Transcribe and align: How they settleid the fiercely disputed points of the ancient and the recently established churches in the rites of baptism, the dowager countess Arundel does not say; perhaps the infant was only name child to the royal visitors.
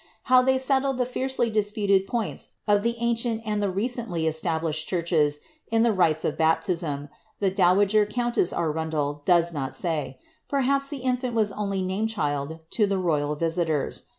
How 0.23 0.41
they 0.41 0.55
settleid 0.57 0.97
the 0.97 1.05
fiercely 1.05 1.51
disputed 1.51 2.07
points 2.07 2.55
of 2.67 2.81
the 2.81 2.95
ancient 2.97 3.43
and 3.45 3.61
the 3.61 3.69
recently 3.69 4.25
established 4.25 4.89
churches 4.89 5.41
in 5.67 5.83
the 5.83 5.93
rites 5.93 6.25
of 6.25 6.39
baptism, 6.39 7.07
the 7.39 7.51
dowager 7.51 8.07
countess 8.07 8.51
Arundel 8.51 9.21
does 9.25 9.53
not 9.53 9.75
say; 9.75 10.17
perhaps 10.49 10.89
the 10.89 11.03
infant 11.05 11.35
was 11.35 11.51
only 11.51 11.83
name 11.83 12.07
child 12.07 12.57
to 12.71 12.87
the 12.87 12.97
royal 12.97 13.35
visitors. 13.35 14.05